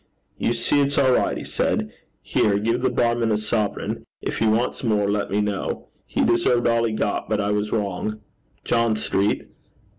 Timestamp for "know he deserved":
5.41-6.67